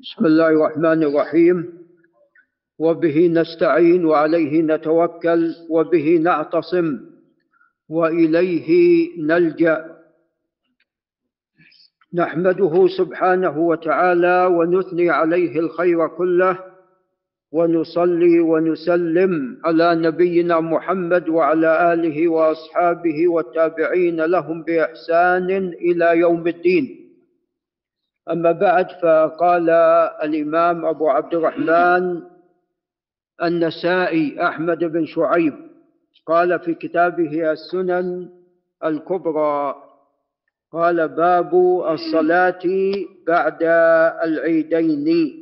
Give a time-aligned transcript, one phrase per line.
[0.00, 1.78] بسم الله الرحمن الرحيم.
[2.78, 7.00] وبه نستعين وعليه نتوكل وبه نعتصم
[7.88, 8.68] وإليه
[9.18, 9.98] نلجأ.
[12.14, 16.58] نحمده سبحانه وتعالى ونثني عليه الخير كله
[17.52, 27.07] ونصلي ونسلم على نبينا محمد وعلى آله وأصحابه والتابعين لهم بإحسان إلى يوم الدين.
[28.30, 29.70] أما بعد فقال
[30.22, 32.22] الإمام أبو عبد الرحمن
[33.42, 35.54] النسائي أحمد بن شعيب
[36.26, 38.28] قال في كتابه السنن
[38.84, 39.74] الكبرى
[40.72, 41.54] قال باب
[41.88, 42.60] الصلاة
[43.26, 43.62] بعد
[44.24, 45.34] العيدين.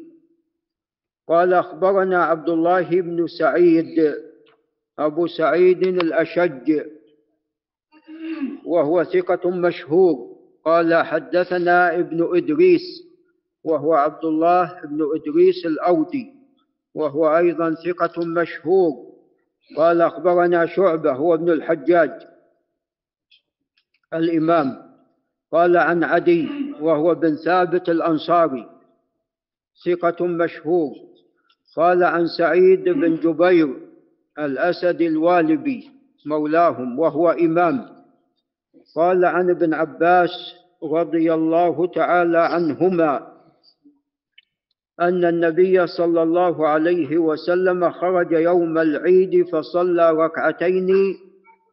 [1.28, 4.14] قال أخبرنا عبد الله بن سعيد
[4.98, 6.80] أبو سعيد الأشج
[8.64, 10.35] وهو ثقة مشهور.
[10.66, 12.82] قال حدثنا ابن إدريس
[13.64, 16.32] وهو عبد الله بن إدريس الأودي
[16.94, 18.92] وهو أيضا ثقة مشهور.
[19.76, 22.10] قال أخبرنا شعبة هو ابن الحجاج
[24.14, 24.76] الإمام.
[25.52, 26.48] قال عن عدي
[26.80, 28.66] وهو بن ثابت الأنصاري
[29.84, 30.94] ثقة مشهور.
[31.76, 33.76] قال عن سعيد بن جبير
[34.38, 35.90] الأسد الوالبي
[36.26, 37.95] مولاهم وهو إمام.
[38.96, 40.30] قال عن ابن عباس
[40.82, 43.32] رضي الله تعالى عنهما
[45.00, 50.88] أن النبي صلى الله عليه وسلم خرج يوم العيد فصلى ركعتين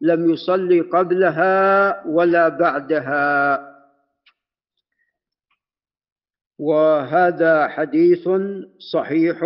[0.00, 3.60] لم يصلي قبلها ولا بعدها.
[6.58, 8.28] وهذا حديث
[8.92, 9.40] صحيح.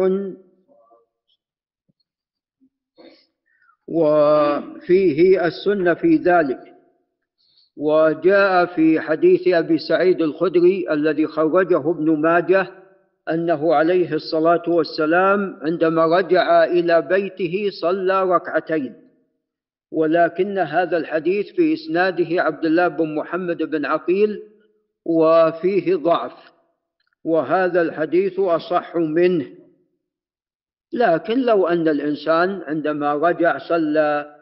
[3.88, 6.77] وفيه السنة في ذلك.
[7.78, 12.66] وجاء في حديث أبي سعيد الخدري الذي خرجه ابن ماجه
[13.30, 18.94] أنه عليه الصلاة والسلام عندما رجع إلى بيته صلى ركعتين.
[19.92, 24.42] ولكن هذا الحديث في إسناده عبد الله بن محمد بن عقيل
[25.04, 26.32] وفيه ضعف
[27.24, 29.46] وهذا الحديث أصح منه.
[30.92, 34.37] لكن لو أن الإنسان عندما رجع صلى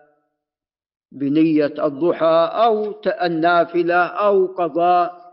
[1.12, 5.26] بنية الضحى أو النافلة أو قضاء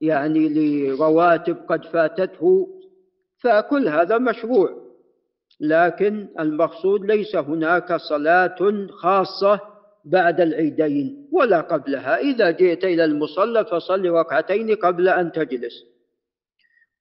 [0.00, 2.68] يعني لرواتب قد فاتته
[3.38, 4.80] فكل هذا مشروع.
[5.60, 9.60] لكن المقصود ليس هناك صلاة خاصة
[10.04, 12.18] بعد العيدين ولا قبلها.
[12.18, 15.84] إذا جئت إلى المصلى فصل ركعتين قبل أن تجلس.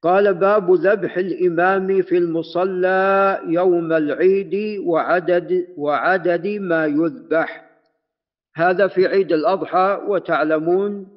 [0.01, 7.68] قال باب ذبح الإمام في المصلى يوم العيد وعدد وعدد ما يذبح.
[8.55, 11.07] هذا في عيد الأضحى وتعلمون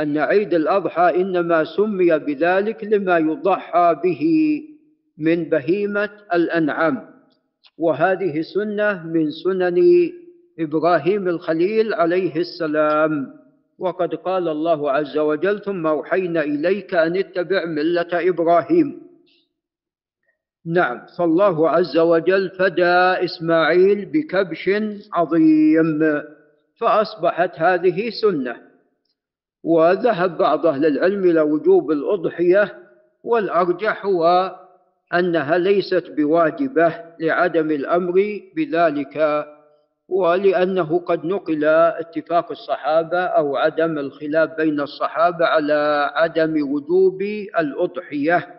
[0.00, 4.22] أن عيد الأضحى إنما سمي بذلك لما يضحى به
[5.18, 7.10] من بهيمة الأنعام.
[7.78, 9.78] وهذه سنة من سنن
[10.60, 13.26] إبراهيم الخليل عليه السلام.
[13.78, 19.00] وقد قال الله عز وجل ثم أوحينا إليك أن اتبع ملة إبراهيم.
[20.66, 24.70] نعم فالله عز وجل فدى إسماعيل بكبش
[25.12, 26.22] عظيم.
[26.80, 28.56] فأصبحت هذه سنة.
[29.64, 32.78] وذهب بعض أهل العلم إلى وجوب الأضحية
[33.24, 34.54] والأرجح هو
[35.14, 39.46] أنها ليست بواجبة لعدم الأمر بذلك
[40.08, 47.22] ولأنه قد نقل اتفاق الصحابة أو عدم الخلاف بين الصحابة على عدم وجوب
[47.58, 48.54] الأضحية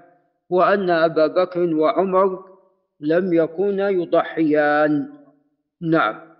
[0.49, 2.39] وأن أبا بكر وعمر
[2.99, 5.09] لم يكونا يضحيان.
[5.81, 6.30] نعم.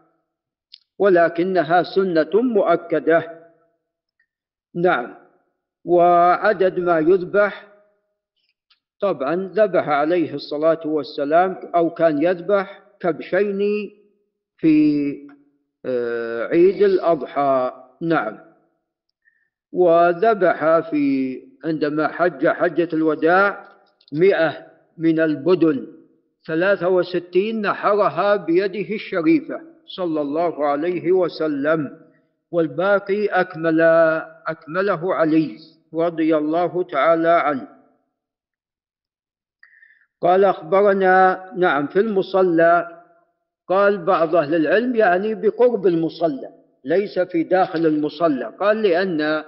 [1.02, 3.42] ولكنها سنة مؤكدة.
[4.76, 5.16] نعم.
[5.86, 7.68] وعدد ما يذبح
[9.02, 13.60] طبعا ذبح عليه الصلاة والسلام أو كان يذبح كبشين
[14.58, 15.14] في
[15.86, 17.72] آه، عيد الأضحى.
[18.02, 18.40] نعم.
[19.72, 23.68] وذبح في عندما حج حجة الوداع
[24.14, 24.68] مئة
[24.98, 25.88] من البدن
[26.48, 29.71] ثلاثة وستين نحرها بيده الشريفة.
[29.88, 31.98] صلى الله عليه وسلم
[32.52, 33.82] والباقي أكمل
[34.48, 35.58] أكمله علي
[35.94, 37.68] رضي الله تعالى عنه.
[40.22, 43.02] قال أخبرنا نعم في المصلى.
[43.68, 46.50] قال بعض أهل العلم يعني بقرب المصلى
[46.86, 48.54] ليس في داخل المصلى.
[48.60, 49.44] قال لأن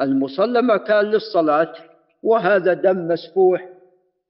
[0.00, 1.72] المصلى مكان للصلاة
[2.22, 3.68] وهذا دم مسفوح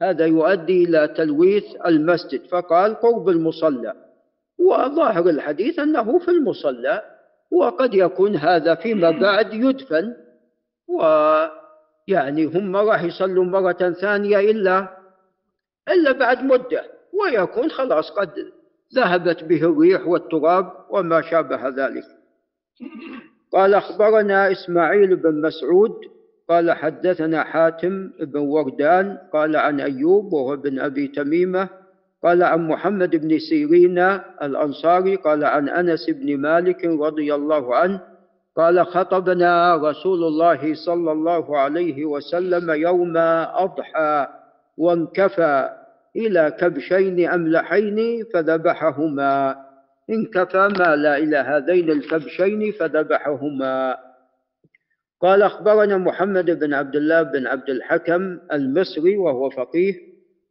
[0.03, 2.47] هذا يؤدي إلى تلويث المسجد.
[2.47, 3.95] فقال قرب المصلى.
[4.61, 7.03] وظاهر الحديث أنه في المصلى
[7.51, 10.15] وقد يكون هذا فيما بعد يدفن
[10.89, 14.89] ويعني هم ما راح يصلوا مرة ثانية إلا
[15.89, 18.31] إلا بعد مدة ويكون خلاص قد
[18.95, 22.05] ذهبت به الريح والتراب وما شابه ذلك.
[23.53, 25.93] قال أخبرنا إسماعيل بن مسعود
[26.49, 31.69] قال حدثنا حاتم بن وردان قال عن أيوب وهو بن أبي تميمة
[32.23, 33.99] قال عن محمد بن سيرين
[34.43, 38.01] الأنصاري قال عن أنس بن مالك رضي الله عنه
[38.57, 44.27] قال خطبنا رسول الله صلى الله عليه وسلم يوم أضحى
[44.79, 45.69] وانكفى
[46.17, 49.57] إلى كبشين أملحين فذبحهما.
[50.11, 53.97] انكفى مال إلى هذين الكبشين فذبحهما.
[55.21, 60.10] قال أخبرنا محمد بن عبد الله بن عبد الحكم المصري وهو فقيه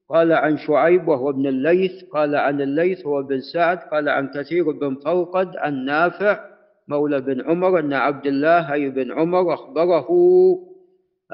[0.10, 4.72] قال عن شعيب وهو ابن الليث قال عن الليث هو بن سعد قال عن كثير
[4.72, 6.40] بن فرقد عن نافع
[6.88, 10.08] مولى بن عمر أن عبد الله أي بن عمر أخبره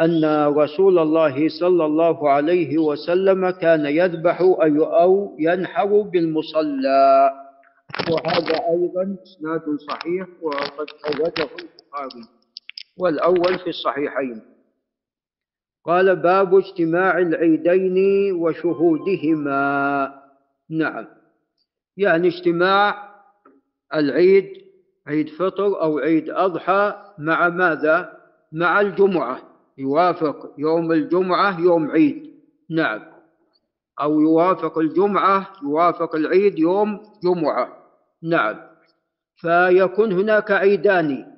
[0.02, 7.32] أن رسول الله صلى الله عليه وسلم كان يذبح أو ينحر بالمصلى.
[8.12, 12.24] وهذا أيضا إسناد صحيح وقد خرجه البخاري.
[12.98, 14.42] والأول في الصحيحين.
[15.86, 20.14] قال باب اجتماع العيدين وشهودهما.
[20.70, 21.06] نعم.
[21.98, 23.10] يعني اجتماع
[23.94, 24.50] العيد
[25.08, 28.18] عيد فطر أو عيد أضحى مع ماذا؟
[28.52, 29.42] مع الجمعة.
[29.78, 32.34] يوافق يوم الجمعة يوم عيد.
[32.70, 33.02] نعم.
[34.02, 37.78] أو يوافق الجمعة يوافق العيد يوم جمعة.
[38.24, 38.56] نعم.
[39.36, 41.35] فيكون هناك عيدان.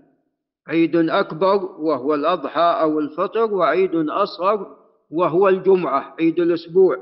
[0.68, 4.78] عيد أكبر وهو الأضحى أو الفطر وعيد أصغر
[5.12, 6.98] وهو الجمعة عيد الأسبوع.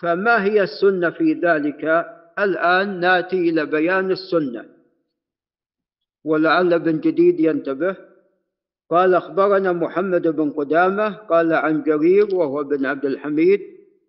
[0.00, 2.06] فما هي السنة في ذلك؟
[2.38, 4.64] الآن نأتي إلى بيان السنة.
[6.24, 7.96] ولعل ابن جديد ينتبه.
[8.90, 13.60] قال أخبرنا محمد بن قدامة قال عن جرير وهو بن عبد الحميد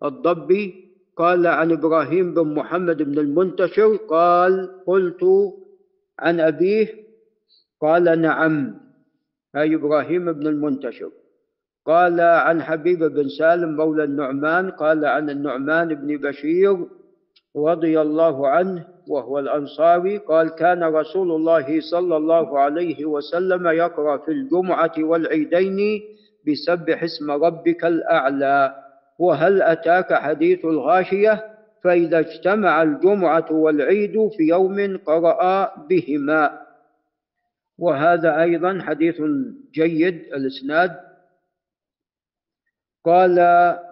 [0.04, 0.84] الضبي
[1.16, 5.24] قال عن إبراهيم بن محمد بن المنتشر قال قلت
[6.18, 7.03] عن أبيه
[7.84, 8.74] قال نعم.
[9.56, 11.10] أي إبراهيم بن المنتشر.
[11.86, 16.86] قال عن حبيب بن سالم مولى النعمان قال عن النعمان بن بشير
[17.56, 24.30] رضي الله عنه وهو الأنصاري قال كان رسول الله صلى الله عليه وسلم يقرأ في
[24.30, 26.00] الجمعة والعيدين
[26.48, 28.74] بسبح اسم ربك الأعلى.
[29.18, 31.44] وهل أتاك حديث الغاشية؟
[31.82, 36.63] فإذا اجتمع الجمعة والعيد في يوم قرأ بهما.
[37.78, 39.22] وهذا أيضا حديث
[39.72, 41.00] جيد الإسناد.
[43.04, 43.34] قال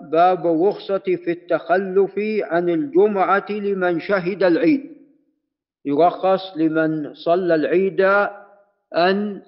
[0.01, 4.97] باب الرخصة في التخلف عن الجمعة لمن شهد العيد.
[5.85, 8.01] يرخص لمن صلى العيد
[8.97, 9.43] أن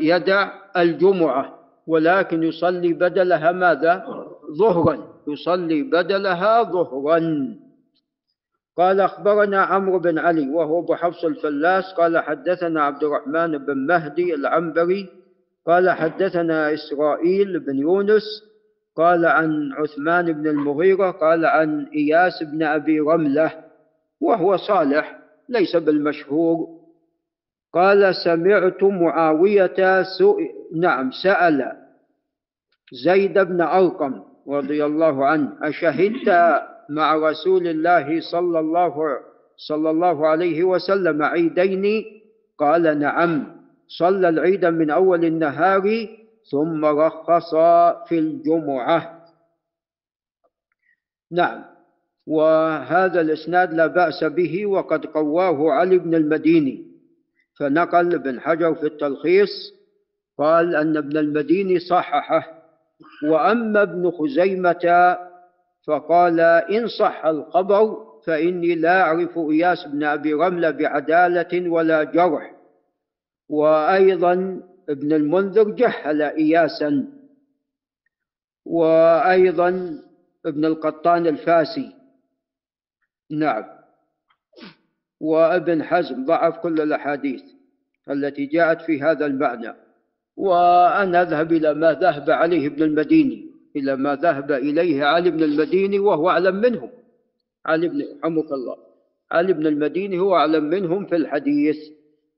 [0.00, 4.06] يدع الجمعة ولكن يصلي بدلها ماذا؟
[4.58, 5.22] ظهرا.
[5.28, 7.20] يصلي بدلها ظهرا.
[8.76, 14.34] قال أخبرنا عمرو بن علي وهو أبو حفص الفلاس قال حدثنا عبد الرحمن بن مهدي
[14.34, 15.08] العنبري
[15.66, 18.22] قال حدثنا إسرائيل بن يونس
[18.96, 23.52] قال عن عثمان بن المغيرة قال عن إياس بن أبي رملة
[24.20, 25.18] وهو صالح
[25.48, 26.80] ليس بالمشهور
[27.72, 30.50] قال سمعت معاوية سئ...
[30.76, 31.72] نعم سأل
[33.04, 36.28] زيد بن أرقم رضي الله عنه أشهدت
[36.90, 38.94] مع رسول الله صلى الله
[39.56, 42.04] صلى الله عليه وسلم عيدين؟
[42.58, 43.60] قال نعم.
[43.88, 46.06] صلى العيد من أول النهار
[46.50, 47.54] ثم رخص
[48.08, 49.26] في الجمعة.
[51.30, 51.64] نعم.
[52.26, 56.86] وهذا الإسناد لا بأس به وقد قواه علي بن المديني
[57.58, 59.72] فنقل ابن حجر في التلخيص
[60.38, 62.60] قال أن ابن المديني صححه.
[63.24, 65.16] وأما ابن خزيمة
[65.86, 72.54] فقال إن صح الخبر فإني لا أعرف إياس بن أبي رملة بعدالة ولا جرح.
[73.48, 77.06] وأيضا ابن المنذر جهل إياسا.
[78.64, 79.98] وأيضا
[80.46, 81.92] ابن القطان الفاسي.
[83.30, 83.64] نعم.
[85.20, 87.42] وابن حزم ضعف كل الأحاديث
[88.10, 89.74] التي جاءت في هذا المعنى.
[90.36, 93.49] وأنا أذهب إلى ما ذهب عليه ابن المديني.
[93.76, 96.90] إلى ما ذهب إليه علي بن المديني وهو أعلم منهم.
[97.66, 98.76] علي بن رحمك الله.
[99.30, 101.76] علي بن المديني هو أعلم منهم في الحديث.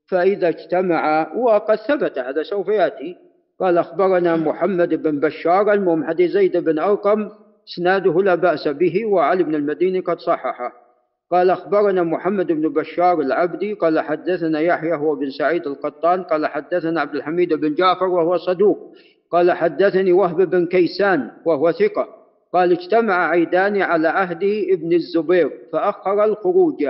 [0.05, 3.15] فإذا اجتمع وقد ثبت هذا سوف يأتي.
[3.59, 7.29] قال أخبرنا محمد بن بشار المهم حديث زيد بن أرقم
[7.67, 10.83] إسناده لا بأس به وعلي بن المديني قد صححه.
[11.31, 17.01] قال أخبرنا محمد بن بشار العبدي قال حدثنا يحيى هو بن سعيد القطان قال حدثنا
[17.01, 18.95] عبد الحميد بن جعفر وهو صدوق.
[19.33, 22.07] قال حدثني وهب بن كيسان وهو ثقة.
[22.53, 26.87] قال اجتمع عيدان على عهد ابن الزبير فأخر الخروج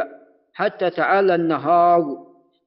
[0.54, 2.18] حتى تعالى النهار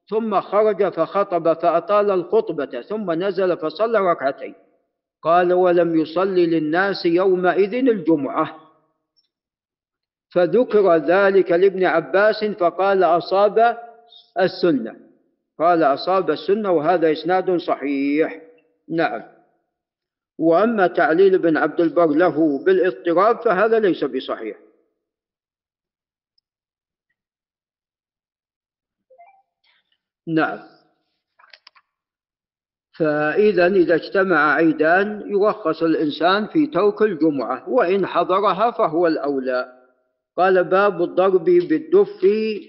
[0.08, 4.54] ثم خرج فخطب فأطال الخطبة ثم نزل فصلى ركعتين.
[5.22, 8.56] قال ولم يصلي للناس يومئذ الجمعة.
[10.30, 13.78] فذكر ذلك لابن عباس فقال أصاب
[14.40, 14.96] السنة.
[15.58, 18.40] قال أصاب السنة وهذا إسناد صحيح.
[18.88, 19.35] نعم.
[20.38, 24.56] وأما تعليل ابن عبد البر له بالاضطراب فهذا ليس بصحيح.
[30.26, 30.58] نعم.
[32.98, 39.72] فإذا إذا اجتمع عيدان يرخص الإنسان في ترك الجمعة وإن حضرها فهو الأولى.
[40.36, 42.22] قال باب الضرب بالدف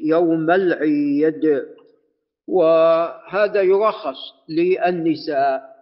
[0.04, 1.66] يوم العيد.
[2.48, 4.18] وهذا يرخص
[4.50, 5.78] للنساء.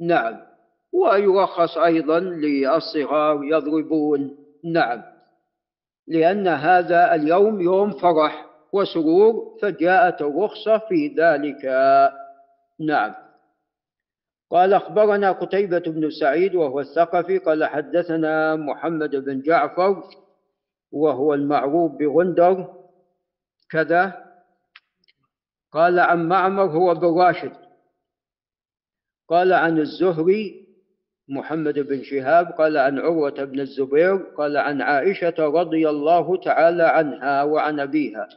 [0.00, 0.51] نعم.
[0.92, 4.36] ويرخص أيضا للصغار يضربون.
[4.64, 5.02] نعم.
[6.06, 11.64] لأن هذا اليوم يوم فرح وسرور فجاءت الرخصة في ذلك.
[12.80, 13.14] نعم.
[14.50, 20.02] قال أخبرنا قتيبة بن سعيد وهو الثقفي قال حدثنا محمد بن جعفر
[20.92, 22.74] وهو المعروف بغندر
[23.70, 24.24] كذا.
[25.72, 27.52] قال عن معمر هو بن راشد.
[29.28, 30.61] قال عن الزهري
[31.28, 37.42] محمد بن شهاب قال عن عروة بن الزبير قال عن عائشة رضي الله تعالى عنها
[37.42, 38.28] وعن أبيها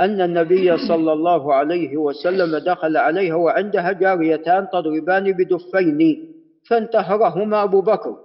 [0.00, 6.32] أن النبي صلى الله عليه وسلم دخل عليها وعندها جاريتان تضربان بدفين
[6.68, 8.16] فانتهرهما أبو بكر.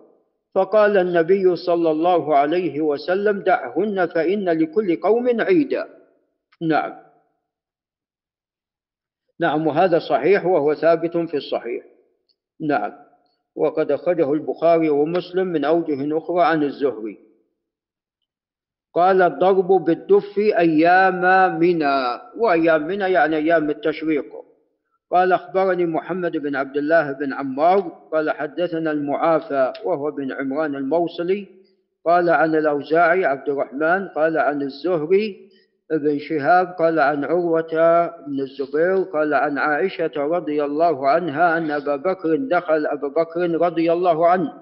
[0.56, 5.88] فقال النبي صلى الله عليه وسلم دعهن فإن لكل قوم عيدا.
[6.62, 6.94] نعم.
[9.40, 11.84] نعم وهذا صحيح وهو ثابت في الصحيح.
[12.62, 12.92] نعم.
[13.56, 17.18] وقد أخرجه البخاري ومسلم من أوجه أخرى عن الزهري.
[18.94, 21.22] قال الضرب بالدف أيام
[21.60, 24.26] منى وأيام منى يعني أيام التشريق
[25.12, 27.80] قال أخبرني محمد بن عبد الله بن عمار
[28.12, 31.48] قال حدثنا المعافى وهو بن عمران الموصلي
[32.06, 35.51] قال عن الأوزاعي عبد الرحمن قال عن الزهري
[35.92, 37.72] بن شهاب قال عن عروة
[38.28, 43.92] بن الزبير قال عن عائشة رضي الله عنها أن أبا بكر دخل أبا بكر رضي
[43.92, 44.54] الله عنه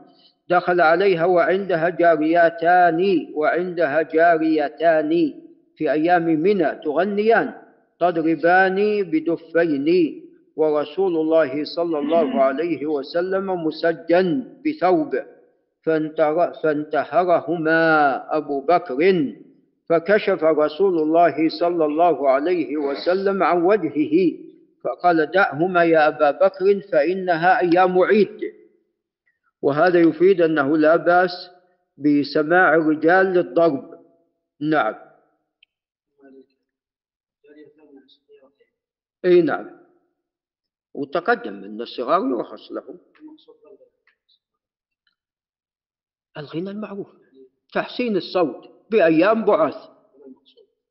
[0.49, 5.33] دخل عليها وعندها جاريتان وعندها جاريتان
[5.77, 7.53] في أيام منى تغنيان
[7.99, 10.21] تضربان بدفين
[10.55, 15.15] ورسول الله صلى الله عليه وسلم مسجن بثوب
[16.63, 17.77] فانتهرهما
[18.37, 18.97] أبو بكر.
[19.89, 24.37] فكشف رسول الله صلى الله عليه وسلم عن وجهه
[24.83, 28.53] فقال دعهما يا أبا بكر فإنها أيام عيد.
[29.61, 31.49] وهذا يفيد أنه لا بأس
[31.97, 34.05] بسماع الرجال للضرب.
[34.61, 34.95] نعم.
[39.25, 39.79] إي نعم.
[40.93, 42.99] وتقدم أن الصغار يرخص لهم.
[46.37, 47.07] الغنى المعروف.
[47.73, 48.78] تحسين الصوت.
[48.91, 49.75] بأيام بعث.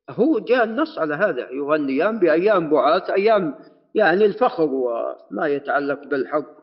[0.09, 1.49] هو جاء النص على هذا.
[1.51, 3.55] يغنيان بأيام بعث أيام
[3.95, 6.59] يعني الفخر وما يتعلق بالحق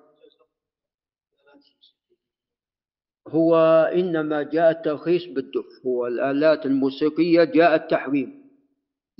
[3.29, 3.57] هو
[3.95, 5.87] إنما جاء الترخيص بالدف.
[5.87, 8.47] هو الآلات الموسيقية جاء التحريم.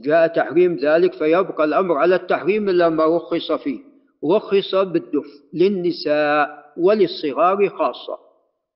[0.01, 3.81] جاء تحريم ذلك فيبقى الأمر على التحريم إلا ما رخص فيه.
[4.25, 8.26] رخص بالدف للنساء وللصغار خاصة.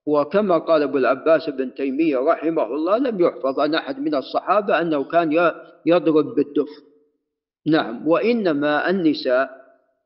[0.07, 5.05] وكما قال ابو العباس بن تيمية رحمه الله لم يحفظ عن أحد من الصحابة أنه
[5.05, 5.53] كان
[5.87, 6.69] يضرب بالدف.
[7.67, 8.09] نعم.
[8.09, 9.51] وإنما النساء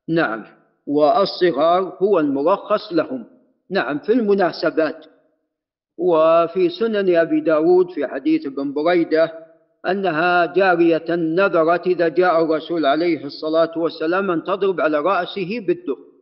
[0.09, 0.45] نعم.
[0.87, 3.25] والصغار هو المرخص لهم.
[3.71, 5.07] نعم في المناسبات.
[5.99, 9.33] وفي سنن أبي داود في حديث ابن بريدة
[9.87, 16.14] أنها جارية نذرت إذا جاء الرسول عليه الصلاة والسلام أن تضرب على رأسه بالدف.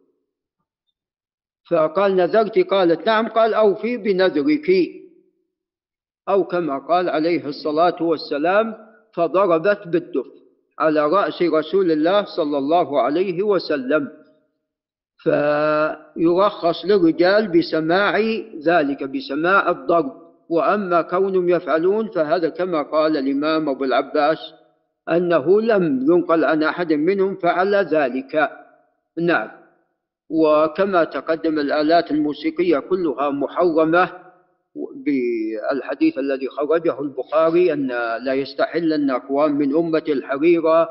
[1.71, 3.29] فقال نذرت قالت نعم.
[3.29, 4.71] قال أوفي بنذرك.
[6.29, 8.75] أو كما قال عليه الصلاة والسلام
[9.15, 10.27] فضربت بالدف
[10.79, 14.09] على رأس رسول الله صلى الله عليه وسلم.
[15.17, 18.19] فيرخص للرجال بسماع
[18.67, 20.23] ذلك بسماع الضرب.
[20.49, 24.39] وأما كونهم يفعلون فهذا كما قال الإمام أبو العباس
[25.09, 28.51] أنه لم ينقل عن أحد منهم فعل ذلك.
[29.19, 29.62] نعم.
[30.31, 34.23] وكما تقدم الآلات الموسيقية كلها محرمة
[34.95, 37.87] بالحديث الذي خرجه البخاري أن
[38.25, 40.89] لا يستحلن أقوام من أمة الحريرة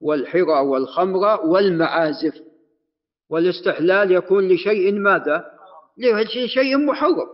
[0.00, 2.42] والحرى والخمر والمعازف.
[3.30, 5.44] والاستحلال يكون لشيء ماذا؟
[5.98, 7.28] لشيء محرم.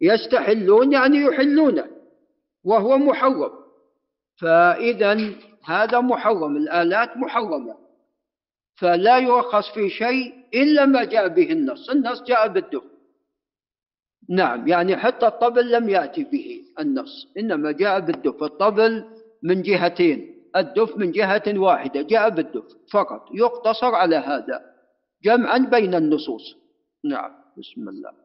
[0.00, 1.86] يستحلون يعني يحلونه
[2.64, 3.50] وهو محرم.
[4.40, 5.30] فإذا
[5.64, 7.76] هذا محرم الآلات محرمة.
[8.76, 12.82] فلا يرخص في شيء إلا ما جاء به النص النص جاء بالدف
[14.28, 19.04] نعم يعني حتى الطبل لم يأتي به النص إنما جاء بالدف الطبل
[19.42, 24.74] من جهتين الدف من جهة واحدة جاء بالدف فقط يقتصر على هذا
[25.24, 26.56] جمعا بين النصوص.
[27.04, 28.23] نعم بسم الله.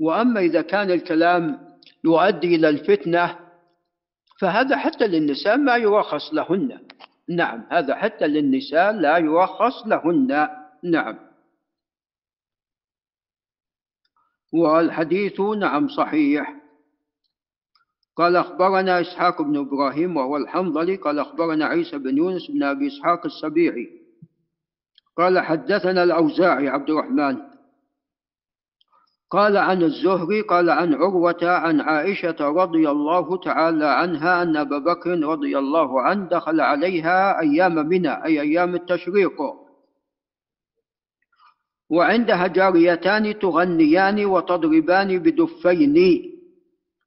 [0.00, 1.58] وأما إذا كان الكلام
[2.04, 3.38] يؤدي إلى الفتنة
[4.40, 6.80] فهذا حتى للنساء ما يرخص لهن.
[7.28, 10.48] نعم هذا حتى للنساء لا يرخص لهن.
[10.84, 11.18] نعم.
[14.52, 16.56] والحديث نعم صحيح.
[18.16, 20.96] قال أخبرنا إسحاق بن إبراهيم وهو الحنظلي.
[20.96, 23.88] قال أخبرنا عيسى بن يونس بن أبي إسحاق السبيعي.
[25.16, 27.55] قال حدثنا الأوزاعي عبد الرحمن.
[29.30, 35.10] قال عن الزهري قال عن عروة عن عائشة رضي الله تعالى عنها أن أبا بكر
[35.10, 39.36] رضي الله عنه دخل عليها أيام منى أي أيام التشريق.
[41.90, 45.96] وعندها جاريتان تغنيان وتضربان بدفين.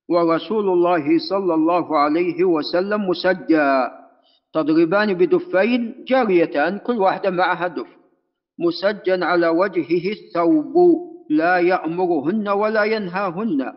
[0.10, 3.88] ورسول الله صلى الله عليه وسلم مسجى.
[4.54, 7.88] تضربان بدفين جاريتان كل واحدة معها دف.
[8.60, 11.09] مسجى على وجهه الثوب.
[11.30, 13.74] لا يأمرهن ولا ينهاهن.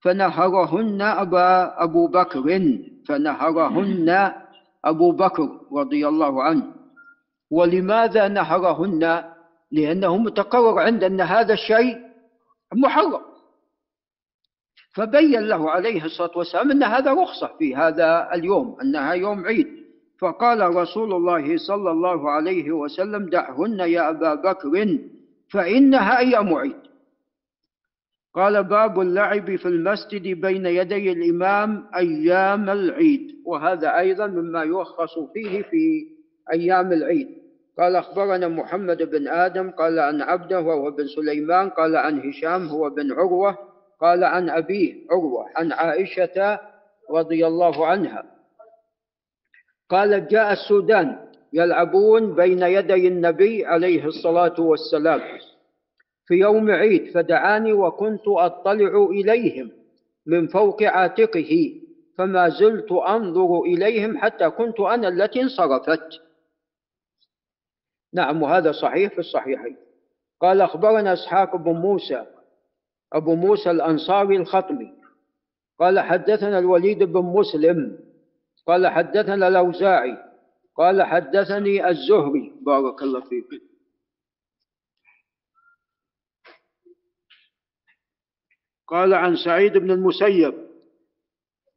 [0.00, 2.42] فنهرهن أبا أبو بكر
[3.08, 4.32] فنهرهن
[4.84, 6.74] أبو بكر رضي الله عنه.
[7.50, 9.24] ولماذا نهرهن؟
[9.72, 11.98] لأنه متقرر عند أن هذا الشيء
[12.74, 13.20] محرم.
[14.94, 19.68] فبين له عليه الصلاة والسلام أن هذا رخصة في هذا اليوم أنها يوم عيد.
[20.20, 24.98] فقال رسول الله صلى الله عليه وسلم دعهن يا أبا بكر.
[25.50, 26.76] فإنها أيام عيد
[28.34, 35.62] قال باب اللعب في المسجد بين يدي الإمام أيام العيد وهذا أيضا مما يرخص فيه
[35.62, 36.06] في
[36.52, 37.28] أيام العيد.
[37.78, 42.90] قال أخبرنا محمد بن آدم قال عن عبده وهو بن سليمان قال عن هشام هو
[42.90, 43.58] بن عروة
[44.00, 46.58] قال عن أبيه عروة عن عائشة
[47.10, 48.24] رضي الله عنها.
[49.90, 55.20] قالت جاء السودان يلعبون بين يدي النبي عليه الصلاة والسلام.
[56.26, 59.70] في يوم عيد فدعاني وكنت أطلع إليهم
[60.26, 61.80] من فوق عاتقه
[62.18, 66.20] فما زلت أنظر إليهم حتى كنت أنا التي انصرفت.
[68.14, 69.76] نعم وهذا صحيح في الصحيحين.
[70.40, 72.26] قال أخبرنا إسحاق بن موسى
[73.12, 74.92] أبو موسى الأنصاري الخطمي
[75.78, 77.98] قال حدثنا الوليد بن مسلم.
[78.66, 80.27] قال حدثنا الأوزاعي.
[80.78, 82.54] قال حدثني الزهري.
[82.62, 83.62] بارك الله فيك.
[88.86, 90.68] قال عن سعيد بن المسيب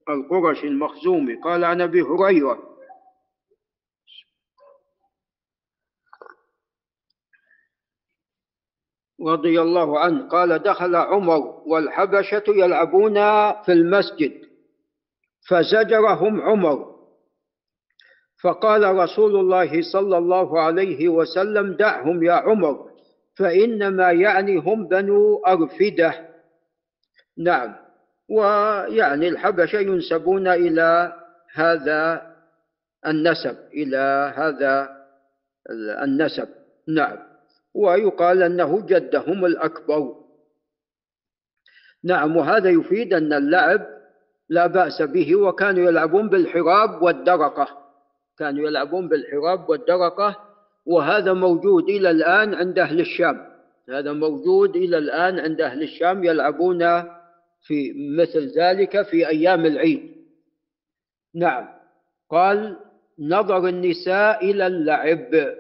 [0.10, 2.78] القرشي المخزومي قال عن أبي هريرة.
[9.22, 10.28] رضي الله عنه.
[10.30, 13.14] قال دخل عمر والحبشة يلعبون
[13.64, 14.52] في المسجد.
[15.50, 16.90] فزجرهم عمر.
[18.41, 22.91] فقال رسول الله صلى الله عليه وسلم دعهم يا عمر
[23.36, 26.30] فإنما يعني هم بنو أرفدة.
[27.38, 27.75] نعم.
[28.30, 31.13] ويعني الحبشة ينسبون إلى
[31.54, 32.32] هذا
[33.08, 34.89] النسب إلى هذا
[36.04, 36.47] النسب.
[36.88, 37.17] نعم.
[37.73, 40.15] ويقال أنه جدهم الأكبر.
[42.04, 42.38] نعم.
[42.38, 43.82] وهذا يفيد أن اللعب
[44.49, 47.81] لا بأس به وكانوا يلعبون بالحراب والدرقة.
[48.41, 50.36] كانوا يلعبون بالحراب والدرقة
[50.86, 53.47] وهذا موجود إلى الآن عند أهل الشام.
[53.89, 56.80] هذا موجود إلى الآن عند أهل الشام يلعبون
[57.62, 60.12] في مثل ذلك في أيام العيد.
[61.36, 61.67] نعم.
[62.30, 62.77] قال
[63.19, 65.56] نظر النساء إلى اللعب.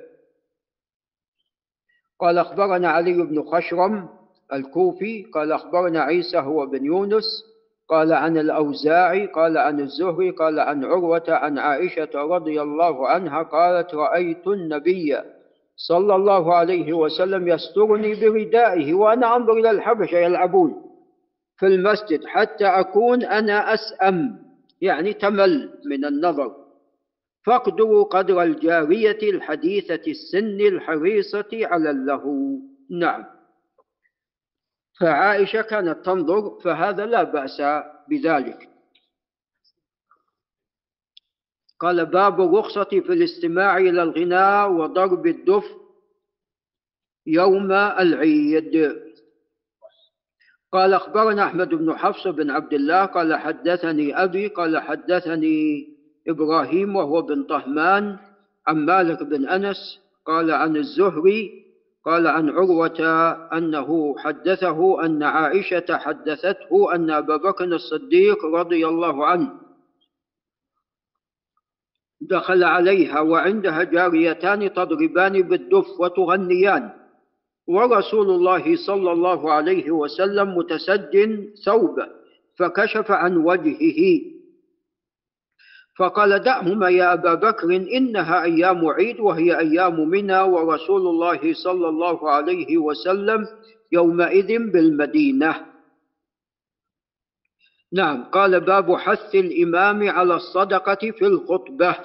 [2.19, 4.09] قال أخبرنا علي بن خشرم
[4.53, 7.50] الكوفي قال أخبرنا عيسى هو بن يونس
[7.91, 13.95] قال عن الأوزاعي قال عن الزهري قال عن عروة عن عائشة رضي الله عنها قالت
[13.95, 15.17] رأيت النبي
[15.75, 20.81] صلى الله عليه وسلم يسترني بردائه وأنا أنظر إلى الحبشة يلعبون
[21.57, 24.39] في المسجد حتى أكون أنا أسأم
[24.81, 26.51] يعني تمل من النظر.
[27.45, 32.57] فاقدروا قدر الجارية الحديثة السن الحريصة على اللهو.
[32.91, 33.23] نعم.
[35.01, 37.61] فعائشة كانت تنظر فهذا لا بأس
[38.09, 38.69] بذلك.
[41.79, 45.65] قال باب الرخصة في الاستماع إلى الغناء وضرب الدف
[47.27, 49.01] يوم العيد.
[50.71, 55.87] قال أخبرنا أحمد بن حفص بن عبد الله قال حدثني أبي قال حدثني
[56.27, 58.17] إبراهيم وهو بن طهمان
[58.67, 61.60] عن مالك بن أنس قال عن الزهري
[62.05, 63.01] قال عن عروة
[63.57, 69.51] أنه حدثه أن عائشة حدثته أن أبا بكر الصديق رضي الله عنه
[72.21, 76.89] دخل عليها وعندها جاريتان تضربان بالدف وتغنيان
[77.67, 81.29] ورسول الله صلى الله عليه وسلم متسج
[81.65, 82.07] ثوبه
[82.57, 84.21] فكشف عن وجهه.
[85.97, 92.29] فقال دعهما يا أبا بكر إنها أيام عيد وهي أيام منى ورسول الله صلى الله
[92.29, 93.47] عليه وسلم
[93.91, 95.65] يومئذ بالمدينة.
[97.93, 101.95] نعم قال باب حث الإمام على الصدقة في الخطبة.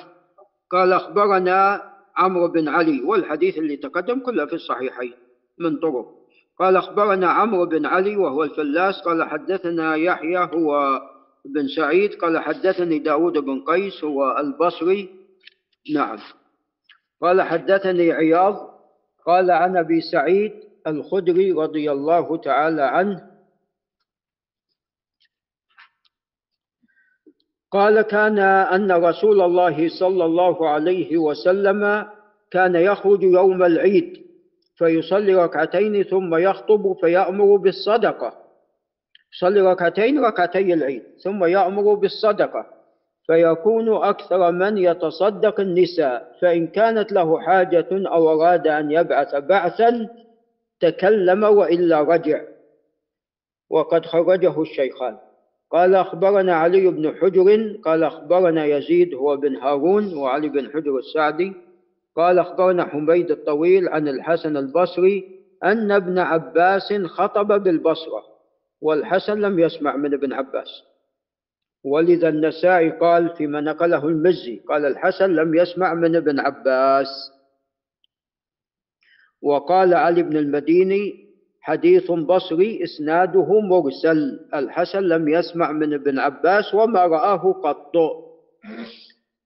[0.71, 1.83] قال أخبرنا
[2.17, 5.15] عمرو بن علي والحديث اللي تقدم كله في الصحيحين
[5.59, 6.07] من طرق.
[6.59, 11.01] قال أخبرنا عمرو بن علي وهو الفلاس قال حدثنا يحيى هو
[11.55, 15.09] بن سعيد قال حدثني داود بن قيس هو البصري.
[15.95, 16.19] نعم.
[17.23, 18.71] قال حدثني عياض
[19.27, 20.53] قال عن أبي سعيد
[20.87, 23.31] الخدري رضي الله تعالى عنه.
[27.71, 32.07] قال كان أن رسول الله صلى الله عليه وسلم
[32.51, 34.27] كان يخرج يوم العيد
[34.77, 38.46] فيصلي ركعتين ثم يخطب فيأمر بالصدقة.
[39.37, 42.67] يصلي ركعتين ركعتي العيد ثم يأمر بالصدقة.
[43.27, 50.09] فيكون أكثر من يتصدق النساء فإن كانت له حاجة أو أراد أن يبعث بعثا
[50.81, 52.43] تكلم وإلا رجع.
[53.71, 55.17] وقد خرجه الشيخان.
[55.71, 61.53] قال أخبرنا علي بن حجر قال أخبرنا يزيد هو بن هارون وعلي بن حجر السعدي.
[62.17, 68.36] قال أخبرنا حميد الطويل عن الحسن البصري أن ابن عباس خطب بالبصرة.
[68.81, 70.83] والحسن لم يسمع من ابن عباس.
[71.85, 77.33] ولذا النسائي قال فيما نقله المزي قال الحسن لم يسمع من ابن عباس.
[79.43, 81.27] وقال علي بن المديني
[81.61, 84.41] حديث بصري إسناده مرسل.
[84.55, 87.93] الحسن لم يسمع من ابن عباس وما رآه قط.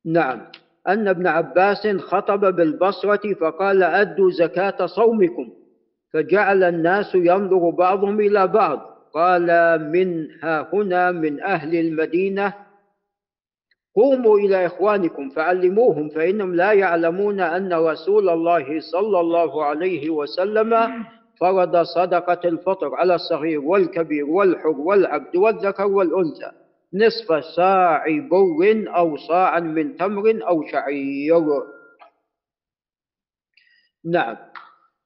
[0.05, 0.47] نعم.
[0.89, 5.53] أن ابن عباس خطب بالبصرة فقال أدوا زكاة صومكم.
[6.13, 9.00] فجعل الناس ينظر بعضهم إلى بعض.
[9.15, 9.47] قال
[9.93, 12.55] من ها هنا من أهل المدينة
[13.97, 21.05] قوموا إلى إخوانكم فعلموهم فإنهم لا يعلمون أن رسول الله صلى الله عليه وسلم
[21.41, 26.53] فرض صدقة الفطر على الصغير والكبير والحر والعبد والذكر والأنثى
[26.95, 31.45] نصف صاع بر أو صاعا من تمر أو شعير.
[34.05, 34.37] نعم.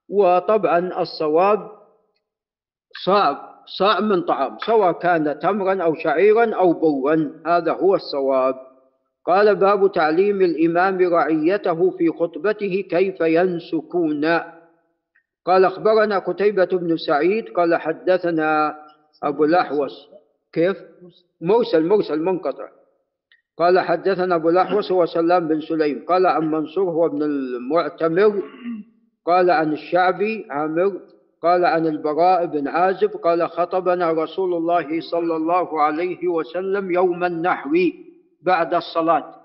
[0.09, 1.71] وطبعا الصواب
[3.05, 8.55] صعب صاع من طعام سواء كان تمرا أو شعيرا أو برا هذا هو الصواب.
[9.27, 14.25] قال باب تعليم الإمام رعيته في خطبته كيف ينسكون.
[15.47, 18.75] قال أخبرنا قتيبة بن سعيد قال حدثنا
[19.23, 20.09] أبو الأحوص
[20.53, 20.77] كيف؟
[21.41, 22.69] مرسل مرسل منقطع.
[23.59, 26.05] قال حدثنا أبو الأحوص هو سلام بن سليم.
[26.09, 28.43] قال عن منصور هو ابن المعتمر.
[29.27, 31.01] قال عن الشعبي عامر.
[31.45, 37.77] قال عن البراء بن عازب قال خطبنا رسول الله صلى الله عليه وسلم يوم النحو
[38.43, 39.45] بعد الصلاة.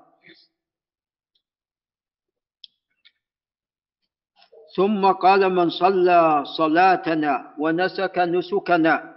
[4.75, 9.15] ثم قال من صلى صلاتنا ونسك نسكنا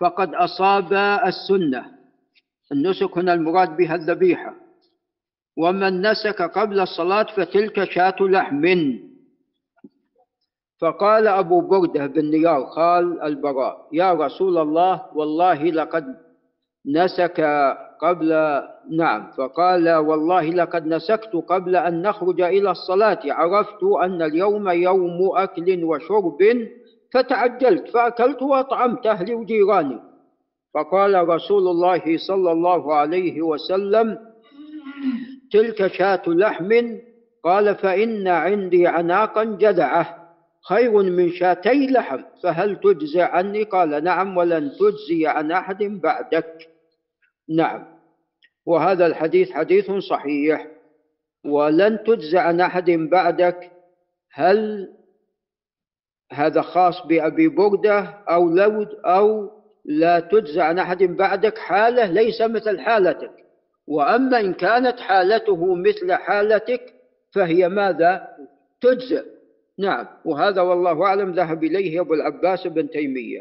[0.00, 0.92] فقد أصاب
[1.26, 1.84] السنة.
[2.72, 4.54] النسك هنا المراد بها الذبيحة.
[5.56, 8.64] ومن نسك قبل الصلاة فتلك شاة لحم.
[10.84, 16.04] فقال أبو بردة بن نيار قال البراء يا رسول الله والله لقد
[16.86, 17.40] نسك
[18.00, 25.30] قبل نعم فقال والله لقد نسكت قبل أن نخرج إلى الصلاة عرفت أن اليوم يوم
[25.36, 26.38] أكل وشرب
[27.14, 29.98] فتعجلت فأكلت وأطعمت أهلي وجيراني
[30.74, 34.18] فقال رسول الله صلى الله عليه وسلم
[35.52, 36.96] تلك شاة لحم؟
[37.44, 40.23] قال فإن عندي عناقا جدعه
[40.68, 46.68] خير من شاتي لحم فهل تجزي عني؟ قال نعم ولن تجزي عن أحد بعدك.
[47.48, 47.86] نعم.
[48.66, 50.66] وهذا الحديث حديث صحيح.
[51.44, 53.70] ولن تجزى عن أحد بعدك.
[54.32, 54.88] هل
[56.32, 59.50] هذا خاص بأبي بردة أو لود أو
[59.84, 63.32] لا تجزى عن أحد بعدك؟ حالة ليس مثل حالتك.
[63.86, 66.94] وأما إن كانت حالته مثل حالتك
[67.34, 68.28] فهي ماذا؟
[68.80, 69.33] تجزئ.
[69.78, 73.40] نعم وهذا والله أعلم ذهب إليه أبو العباس بن تيمية.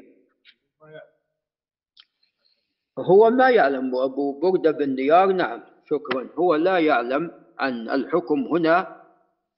[2.99, 6.29] هو ما يعلم أبو بردة بن ديار نعم شكرا.
[6.39, 9.03] هو لا يعلم عن الحكم هنا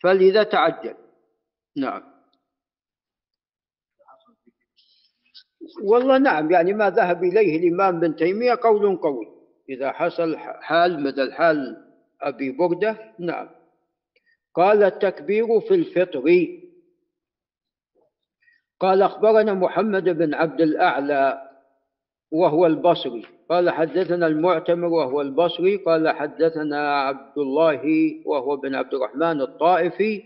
[0.04, 0.96] فلذا تعجل.
[1.78, 2.04] نعم.
[5.84, 9.28] والله نعم يعني ما ذهب إليه الإمام بن تيمية قول قوي.
[9.70, 11.86] إذا حصل حال مثل حال
[12.22, 13.50] أبي بردة نعم.
[14.56, 16.48] قال التكبير في الفطر.
[18.80, 21.41] قال أخبرنا محمد بن عبد الأعلى
[22.32, 23.26] وهو البصري.
[23.50, 25.76] قال حدثنا المعتمر وهو البصري.
[25.76, 27.84] قال حدثنا عبد الله
[28.26, 30.24] وهو بن عبد الرحمن الطائفي.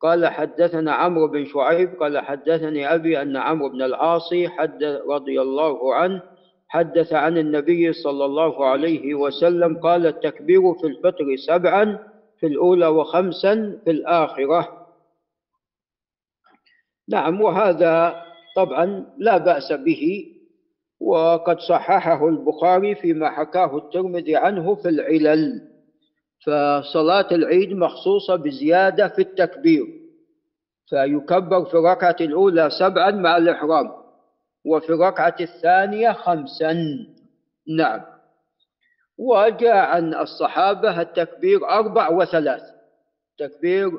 [0.00, 1.88] قال حدثنا عمرو بن شعيب.
[2.00, 6.22] قال حدثني أبي أن عمرو بن العاص حد رضي الله عنه
[6.68, 9.78] حدث عن النبي صلى الله عليه وسلم.
[9.78, 12.09] قال التكبير في الفطر سبعا
[12.40, 14.86] في الأولى وخمسا في الآخرة.
[17.08, 18.22] نعم وهذا
[18.56, 20.26] طبعا لا بأس به
[21.00, 25.70] وقد صححه البخاري فيما حكاه الترمذي عنه في العلل.
[26.46, 29.86] فصلاة العيد مخصوصة بزيادة في التكبير
[30.86, 33.92] فيكبر في الركعة الأولى سبعا مع الإحرام
[34.64, 36.76] وفي الركعة الثانية خمسا.
[37.76, 38.00] نعم.
[39.20, 42.62] وجاء عن الصحابة التكبير أربع وثلاث.
[43.38, 43.90] تكبير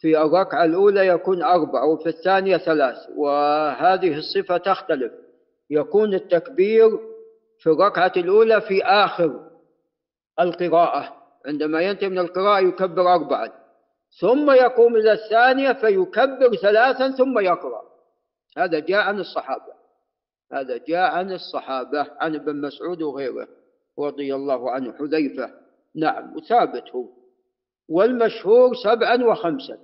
[0.00, 5.12] في الركعة الأولى يكون أربع وفي الثانية ثلاث وهذه الصفة تختلف.
[5.70, 6.90] يكون التكبير
[7.58, 9.40] في الركعة الأولى في آخر
[10.40, 13.50] القراءة عندما ينتهي من القراءة يكبر أربعا.
[14.20, 17.82] ثم يقوم إلى الثانية فيكبر ثلاثا ثم يقرأ.
[18.56, 19.72] هذا جاء عن الصحابة.
[20.52, 23.48] هذا جاء عن الصحابة عن ابن مسعود وغيره.
[24.00, 25.50] رضي الله عنه حذيفة.
[25.94, 27.08] نعم وثابت هو.
[27.88, 29.78] والمشهور سبعا وخمسا.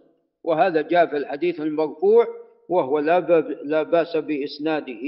[0.45, 2.27] وهذا جاء في الحديث المرفوع
[2.69, 3.21] وهو لا,
[3.65, 5.03] لا بأس بإسناده.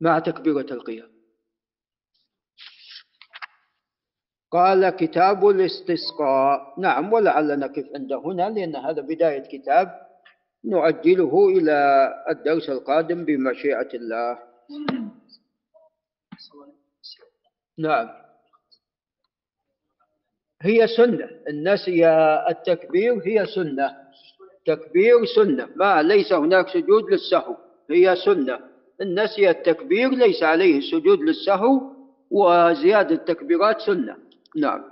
[0.00, 1.10] مع تكبيرة القيام.
[4.50, 6.80] قال كتاب الاستسقاء.
[6.80, 10.08] نعم ولعل نقف عند هنا لأن هذا بداية كتاب
[10.64, 14.47] نؤجله إلى الدرس القادم بمشيئة الله.
[17.78, 18.08] نعم.
[20.62, 21.30] هي سنة.
[21.48, 22.08] النسي
[22.50, 23.96] التكبير هي سنة.
[24.66, 25.68] تكبير سنة.
[25.76, 27.56] ما ليس هناك سجود للسهو.
[27.90, 28.60] هي سنة.
[29.00, 31.92] النسي التكبير ليس عليه سجود للسهو
[32.30, 34.16] وزيادة التكبيرات سنة.
[34.56, 34.90] نعم.